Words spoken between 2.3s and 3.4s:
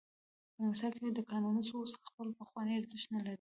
پخوانی ارزښت نلري.